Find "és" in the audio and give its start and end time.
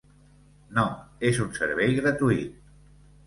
1.29-1.41